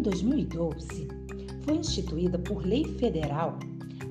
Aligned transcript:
2012, 0.00 1.08
foi 1.64 1.76
instituída 1.76 2.38
por 2.38 2.64
lei 2.64 2.84
federal 2.98 3.58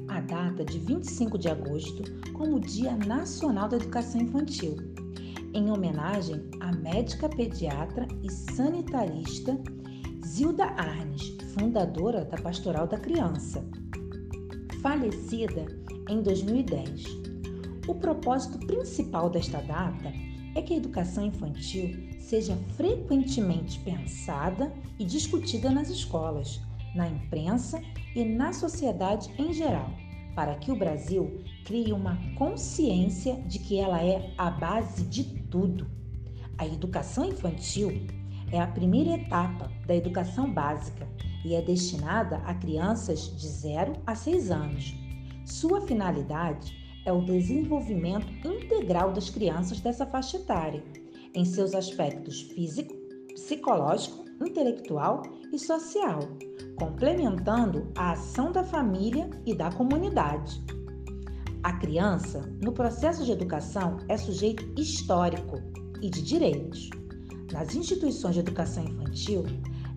a 0.07 0.19
data 0.21 0.63
de 0.63 0.78
25 0.78 1.38
de 1.38 1.49
agosto 1.49 2.03
como 2.33 2.60
Dia 2.60 2.96
Nacional 2.96 3.67
da 3.67 3.78
Educação 3.78 4.21
Infantil, 4.21 4.76
em 5.54 5.72
homenagem 5.72 6.41
à 6.59 6.72
médica 6.72 7.28
pediatra 7.28 8.08
e 8.22 8.31
sanitarista 8.31 9.59
Zilda 10.26 10.65
Arnes, 10.65 11.36
fundadora 11.54 12.26
da 12.26 12.37
Pastoral 12.37 12.87
da 12.87 12.97
Criança, 12.97 13.63
falecida 14.81 15.65
em 16.09 16.21
2010. 16.21 17.03
O 17.88 17.95
propósito 17.95 18.59
principal 18.66 19.30
desta 19.30 19.62
data 19.62 20.12
é 20.55 20.62
que 20.62 20.73
a 20.73 20.77
educação 20.77 21.25
infantil 21.25 22.09
seja 22.20 22.55
frequentemente 22.75 23.80
pensada 23.80 24.73
e 24.99 25.05
discutida 25.05 25.70
nas 25.70 25.89
escolas, 25.89 26.62
na 26.95 27.07
imprensa 27.07 27.81
e 28.16 28.23
na 28.23 28.53
sociedade 28.53 29.31
em 29.38 29.52
geral, 29.53 29.89
para 30.35 30.55
que 30.55 30.71
o 30.71 30.76
Brasil 30.76 31.43
crie 31.66 31.91
uma 31.91 32.17
consciência 32.35 33.35
de 33.41 33.59
que 33.59 33.79
ela 33.79 34.03
é 34.03 34.34
a 34.38 34.49
base 34.49 35.03
de 35.03 35.23
tudo. 35.23 35.88
A 36.57 36.65
educação 36.65 37.26
infantil 37.26 38.07
é 38.51 38.59
a 38.59 38.67
primeira 38.67 39.15
etapa 39.15 39.71
da 39.88 39.95
educação 39.95 40.51
básica 40.51 41.07
e 41.43 41.55
é 41.55 41.62
destinada 41.62 42.38
a 42.45 42.54
crianças 42.54 43.35
de 43.35 43.48
0 43.48 43.93
a 44.05 44.15
6 44.15 44.51
anos. 44.51 44.95
Sua 45.45 45.81
finalidade 45.81 46.83
é 47.05 47.12
o 47.12 47.21
desenvolvimento 47.21 48.27
integral 48.48 49.12
das 49.12 49.30
crianças 49.30 49.80
dessa 49.80 50.05
faixa 50.05 50.38
etária, 50.38 50.84
em 51.34 51.45
seus 51.45 51.73
aspectos 51.73 52.41
físico, 52.41 52.93
psicológico, 53.34 54.23
intelectual 54.41 55.23
e 55.51 55.60
social, 55.60 56.20
complementando 56.77 57.91
a 57.95 58.12
ação 58.12 58.51
da 58.51 58.63
família 58.63 59.29
e 59.45 59.55
da 59.55 59.71
comunidade. 59.71 60.62
A 61.63 61.73
criança, 61.73 62.41
no 62.62 62.73
processo 62.73 63.23
de 63.23 63.32
educação, 63.32 63.98
é 64.09 64.17
sujeito 64.17 64.65
histórico 64.79 65.61
e 66.01 66.09
de 66.09 66.21
direitos. 66.21 66.89
Nas 67.51 67.73
instituições 67.75 68.33
de 68.33 68.41
educação 68.41 68.83
infantil, 68.83 69.45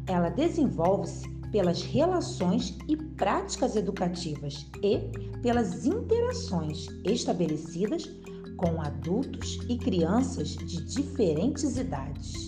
ela 0.07 0.29
desenvolve-se 0.29 1.36
pelas 1.51 1.83
relações 1.83 2.77
e 2.89 2.97
práticas 2.97 3.77
educativas 3.77 4.67
e 4.83 4.99
pelas 5.43 5.87
interações 5.87 6.87
estabelecidas 7.05 8.11
com 8.57 8.81
adultos 8.81 9.59
e 9.69 9.77
crianças 9.77 10.57
de 10.57 10.85
diferentes 10.85 11.77
idades. 11.77 12.46